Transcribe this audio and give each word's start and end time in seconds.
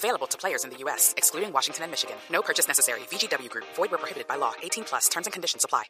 Available 0.00 0.28
to 0.28 0.38
players 0.38 0.64
in 0.64 0.70
the 0.70 0.78
U.S., 0.84 1.12
excluding 1.18 1.52
Washington 1.52 1.84
and 1.84 1.90
Michigan. 1.92 2.16
No 2.32 2.40
purchase 2.40 2.66
necessary. 2.66 3.00
VGW 3.12 3.50
Group. 3.50 3.66
Void 3.76 3.90
where 3.90 4.00
prohibited 4.00 4.26
by 4.26 4.36
law. 4.36 4.52
18 4.62 4.84
plus. 4.84 5.10
Terms 5.10 5.26
and 5.26 5.32
conditions 5.34 5.62
apply. 5.62 5.84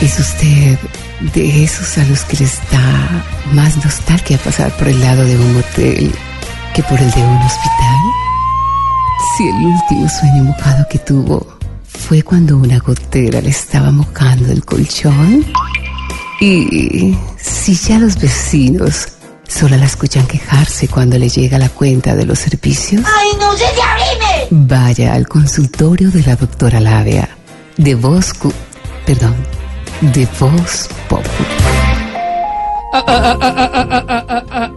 ¿Es 0.00 0.18
usted 0.18 0.78
de 1.34 1.64
esos 1.64 1.98
a 1.98 2.04
los 2.04 2.24
que 2.24 2.36
les 2.38 2.56
da 2.70 3.24
más 3.52 3.76
nostalgia 3.84 4.38
pasar 4.38 4.74
por 4.78 4.88
el 4.88 4.98
lado 5.02 5.22
de 5.24 5.36
un 5.36 5.54
motel 5.54 6.12
que 6.74 6.82
por 6.84 6.98
el 6.98 7.10
de 7.10 7.22
un 7.22 7.42
hospital? 7.42 8.00
Si 9.36 9.48
el 9.48 9.66
último 9.66 10.08
sueño 10.08 10.44
mojado 10.44 10.86
que 10.88 10.98
tuvo 10.98 11.46
fue 11.84 12.22
cuando 12.22 12.56
una 12.56 12.78
gotera 12.78 13.42
le 13.42 13.50
estaba 13.50 13.90
mojando 13.90 14.50
el 14.50 14.64
colchón. 14.64 15.44
Y 16.40 17.16
si 17.36 17.74
ya 17.74 17.98
los 17.98 18.18
vecinos 18.18 19.15
solo 19.48 19.76
la 19.76 19.86
escuchan 19.86 20.26
quejarse 20.26 20.88
cuando 20.88 21.18
le 21.18 21.28
llega 21.28 21.58
la 21.58 21.68
cuenta 21.68 22.14
de 22.14 22.24
los 22.26 22.38
servicios. 22.38 23.02
¡Ay, 23.04 23.28
no 23.38 23.52
sé 23.52 23.64
si 23.74 23.80
abrime! 23.80 24.48
Vaya 24.66 25.14
al 25.14 25.26
consultorio 25.28 26.10
de 26.10 26.22
la 26.22 26.36
doctora 26.36 26.80
Labia, 26.80 27.28
de 27.76 27.94
Voz... 27.94 28.32
Cu- 28.34 28.52
Perdón, 29.06 29.34
de 30.00 30.26
Voz 30.40 30.88
Pop. 31.08 31.24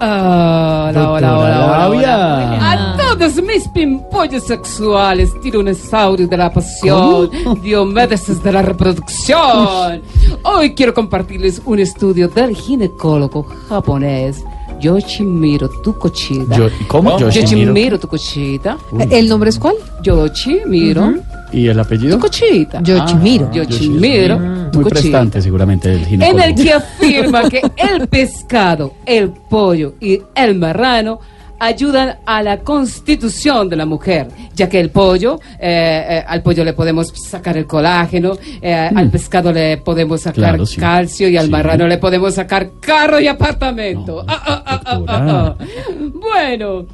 Hola, 0.02 1.12
hola, 1.12 1.38
hola, 1.38 1.66
hola, 1.66 1.90
hola. 1.90 2.72
A 2.72 2.98
todos 2.98 3.42
mis 3.42 3.68
pimpollos 3.70 4.46
sexuales, 4.46 5.30
tiranosaurios 5.42 6.30
de 6.30 6.38
la 6.38 6.52
pasión, 6.52 7.30
diomedes 7.62 8.44
de 8.44 8.52
la 8.52 8.62
reproducción. 8.62 10.02
Hoy 10.44 10.76
quiero 10.76 10.94
compartirles 10.94 11.62
un 11.66 11.80
estudio 11.80 12.28
del 12.28 12.56
ginecólogo 12.56 13.48
japonés 13.68 14.44
Yoshimiro 14.80 15.70
Tukochida. 15.84 16.56
Yo- 16.58 16.70
¿Cómo? 16.88 17.18
Yoshimiro. 17.20 17.42
Yoshimiro 17.74 18.00
Tukochida. 18.00 18.78
¿El 19.10 19.28
nombre 19.30 19.50
es 19.50 19.60
cuál? 19.60 19.76
Yoshimiro 20.04 21.16
¿Y 21.52 21.68
el 21.68 21.80
apellido? 21.80 22.16
Tukochida. 22.18 22.82
Yoshimiro. 22.84 23.52
Yoshimiro 23.52 24.40
Muy 24.40 24.72
Tukochida. 24.72 24.90
prestante 24.90 25.42
seguramente 25.42 25.92
el 25.92 26.00
en 26.00 26.06
ginecólogo. 26.06 26.44
el 26.46 26.56
que 26.56 26.74
afirma 26.74 27.50
que 27.50 27.62
el 27.76 28.08
pescado, 28.08 28.94
el 29.06 29.30
pollo 29.50 29.96
y 30.00 30.22
el 30.36 30.56
marrano 30.56 31.20
ayudan 31.60 32.18
a 32.26 32.42
la 32.44 32.60
constitución 32.60 33.70
de 33.70 33.76
la 33.76 33.86
mujer, 33.86 34.28
ya 34.56 34.68
que 34.70 34.80
el 34.80 34.90
pollo, 34.92 35.40
eh, 35.60 36.06
eh, 36.10 36.24
al 36.28 36.42
pollo 36.42 36.64
le 36.64 36.74
podemos 36.74 37.08
sacar 37.10 37.58
el 37.58 37.66
colágeno, 37.68 38.34
eh, 38.62 38.74
al 38.96 39.10
pescado 39.10 39.52
le 39.52 39.78
podemos 39.78 40.22
sacar 40.22 40.36
Claro, 40.52 40.66
sí. 40.66 40.78
calcio 40.80 41.28
y 41.30 41.38
al 41.38 41.46
Sí. 41.46 41.52
marrano 41.52 41.88
le 41.88 41.98
podemos 41.98 42.34
sacar 42.36 42.70
carro 42.80 43.20
y 43.20 43.28
apartamento. 43.28 44.24
No, 44.24 44.34
Ah, 44.34 44.42
ah, 44.46 44.64
ah, 44.66 44.82
ah, 44.86 45.02
ah, 45.08 45.56
ah. 45.60 45.66
Bueno. 46.14 46.86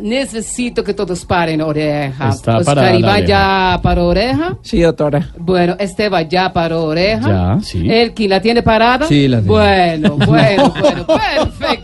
Necesito 0.00 0.82
que 0.82 0.94
todos 0.94 1.24
paren 1.26 1.60
oreja. 1.60 2.30
Está 2.30 2.56
Oscar 2.56 2.64
parada 2.64 2.92
la 2.92 2.98
Iván 2.98 3.10
oreja. 3.12 3.26
ya 3.28 3.80
paró 3.82 4.06
oreja. 4.08 4.56
Sí, 4.62 4.80
doctora. 4.80 5.28
Bueno, 5.38 5.76
Esteban 5.78 6.28
ya 6.30 6.50
paró 6.52 6.84
oreja. 6.84 7.28
Ya, 7.28 7.58
sí. 7.62 7.88
Elkin 7.88 8.30
la 8.30 8.40
tiene 8.40 8.62
parada. 8.62 9.06
Sí, 9.06 9.28
la 9.28 9.40
tengo. 9.40 9.52
Bueno, 9.52 10.16
bueno, 10.26 10.72
bueno, 10.74 11.06
perfecto. 11.06 11.81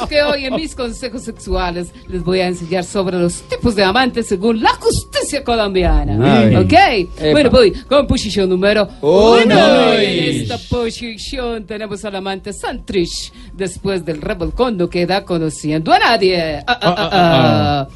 Porque 0.00 0.22
hoy 0.22 0.46
en 0.46 0.54
mis 0.54 0.74
consejos 0.74 1.22
sexuales 1.22 1.92
les 2.08 2.24
voy 2.24 2.40
a 2.40 2.46
enseñar 2.48 2.84
sobre 2.84 3.18
los 3.18 3.42
tipos 3.42 3.74
de 3.74 3.84
amantes 3.84 4.26
según 4.26 4.62
la 4.62 4.70
justicia 4.70 5.44
colombiana. 5.44 6.40
Ay. 6.40 6.56
¿Ok? 6.56 7.22
Bueno, 7.32 7.50
voy 7.50 7.72
con 7.88 8.06
posición 8.06 8.48
número 8.48 8.88
Uno. 9.00 9.42
uno. 9.44 9.92
En 9.92 10.42
esta 10.42 10.58
posición 10.68 11.64
tenemos 11.66 12.04
al 12.04 12.16
amante 12.16 12.52
Santrich. 12.52 13.32
Después 13.52 14.04
del 14.04 14.20
revolcón 14.20 14.76
no 14.76 14.88
queda 14.88 15.24
conociendo 15.24 15.92
a 15.92 15.98
nadie. 15.98 16.62
Ah, 16.66 16.78
ah, 16.80 16.94
ah, 16.96 17.08
ah. 17.12 17.88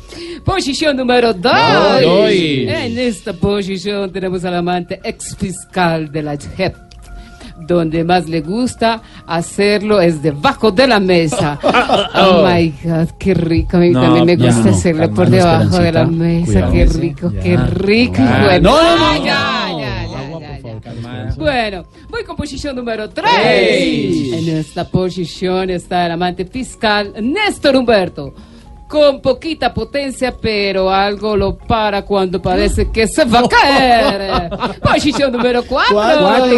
Posición 0.44 0.96
número 0.96 1.32
dos. 1.32 1.52
Dos. 2.02 2.30
En 2.30 2.98
esta 2.98 3.32
posición 3.32 4.12
tenemos 4.12 4.44
al 4.44 4.56
amante 4.56 5.00
ex 5.02 5.36
fiscal 5.36 6.12
de 6.12 6.22
la 6.22 6.36
JEP. 6.36 6.83
Donde 7.56 8.02
más 8.04 8.28
le 8.28 8.40
gusta 8.40 9.00
hacerlo 9.26 10.00
es 10.00 10.22
debajo 10.22 10.70
de 10.72 10.86
la 10.88 11.00
mesa. 11.00 11.58
Oh 12.16 12.44
my 12.46 12.72
God, 12.82 13.08
qué 13.18 13.34
rico. 13.34 13.76
A 13.76 13.80
mí 13.80 13.90
No, 13.90 14.02
también 14.02 14.26
me 14.26 14.36
gusta 14.36 14.70
no, 14.70 14.76
hacerlo 14.76 15.10
por 15.12 15.28
debajo 15.28 15.78
de 15.78 15.92
la 15.92 16.04
mesa. 16.06 16.52
Cuidado. 16.68 16.72
Qué 16.72 16.86
rico, 16.86 17.30
Ya. 17.32 17.40
qué 17.40 17.56
rico. 17.56 18.14
Ah, 18.18 18.42
Bueno, 18.44 18.70
no, 18.70 18.82
no, 18.82 18.96
no, 18.98 19.18
no. 19.18 19.24
ya, 19.24 19.68
ya, 19.78 20.06
ya, 20.06 20.58
ya. 21.28 21.34
Bueno, 21.36 21.84
voy 22.08 22.24
con 22.24 22.36
posición 22.36 22.76
número 22.76 23.08
3. 23.10 23.30
Tres. 23.32 24.32
En 24.32 24.56
esta 24.58 24.84
posición 24.88 25.70
está 25.70 26.06
el 26.06 26.12
amante 26.12 26.44
fiscal 26.44 27.12
Néstor 27.20 27.76
Humberto. 27.76 28.34
Con 28.88 29.20
poquita 29.22 29.72
potencia, 29.72 30.34
pero 30.40 30.90
algo 30.90 31.36
lo 31.36 31.56
para 31.56 32.02
cuando 32.02 32.40
parece 32.40 32.90
que 32.92 33.08
se 33.08 33.24
va 33.24 33.40
a 33.40 33.48
caer. 33.48 34.50
posición 34.82 35.32
número 35.32 35.64
4. 35.66 35.94
Cuatro. 35.94 36.56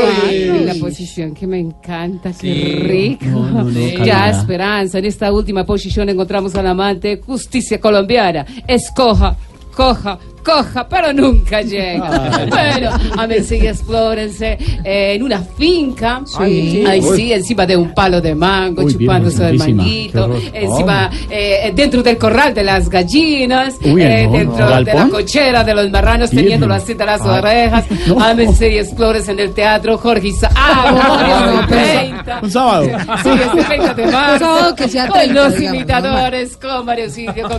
La 0.65 0.75
posición 0.75 1.33
que 1.35 1.47
me 1.47 1.59
encanta, 1.61 2.31
qué 2.33 2.37
Sí. 2.53 2.63
rico. 2.81 3.27
No, 3.27 3.49
no, 3.51 3.65
no, 3.65 4.05
ya. 4.05 4.31
Esperanza. 4.31 4.99
En 4.99 5.05
esta 5.05 5.33
última 5.33 5.65
posición 5.65 6.09
encontramos 6.09 6.55
al 6.57 6.67
amante 6.67 7.21
justicia 7.25 7.81
colombiana. 7.81 8.45
Escoja, 8.67 9.37
coja, 9.77 10.19
coja, 10.43 10.89
pero 10.89 11.13
nunca 11.13 11.61
llega. 11.61 12.47
bueno, 12.49 12.91
a 13.17 13.27
ver 13.27 13.45
si 13.45 13.57
explórense 13.67 14.57
eh, 14.85 15.15
en 15.15 15.23
una 15.23 15.41
finca. 15.41 16.23
Sí. 16.25 16.83
Ahí 16.87 17.03
sí, 17.03 17.33
encima 17.33 17.67
de 17.67 17.77
un 17.77 17.93
palo 17.93 18.21
de 18.21 18.35
mango, 18.35 18.83
Uy, 18.83 18.93
chupándose 18.97 19.45
el 19.45 19.53
virgencísima, 19.59 19.83
manguito. 19.83 20.41
Encima, 20.55 21.11
eh, 21.29 21.73
dentro 21.75 22.03
del 22.03 22.17
corral 22.17 22.55
de 22.55 22.65
las 22.65 22.89
gallinas. 22.89 23.75
Uy, 23.85 24.03
eh, 24.03 24.27
no, 24.27 24.33
dentro 24.33 24.71
no. 24.71 24.83
de 24.83 24.95
la 24.95 25.09
cochera 25.09 25.63
de 25.65 25.75
los 25.75 25.91
marranos, 25.91 26.31
teniéndolo 26.31 26.75
así 26.75 26.95
de 26.95 27.05
las 27.05 27.21
orejas. 27.21 27.85
No. 28.07 28.19
A 28.21 28.33
ver 28.35 28.49
si 28.55 28.65
explores 28.65 29.29
en 29.29 29.39
el 29.41 29.53
teatro 29.53 29.99
Jorge 29.99 30.29
Isaac. 30.29 30.53
no, 30.91 31.67
pero- 31.69 31.87
30. 31.87 32.41
Un 32.43 32.51
sábado. 32.51 32.87
Sí, 33.23 33.29
este 33.31 33.63
30 33.65 33.95
de 33.95 34.07
marzo. 34.07 34.39
sábado 34.39 34.75
que 34.75 34.89
sea 34.89 35.07
Con 35.09 35.19
30, 35.19 35.35
los 35.43 35.55
digamos, 35.59 35.77
imitadores, 35.77 36.57
con 36.57 36.87
Mario 36.87 37.11
Silvio, 37.11 37.43
con 37.43 37.53